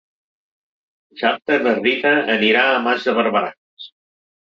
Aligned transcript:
Dissabte 1.11 1.57
na 1.67 1.73
Rita 1.79 2.13
anirà 2.37 2.63
a 2.71 2.79
Mas 2.87 3.05
de 3.11 3.15
Barberans. 3.19 3.87